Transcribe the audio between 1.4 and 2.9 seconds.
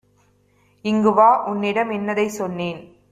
உன்னிடம் இன்னதைச் சொன்னேன்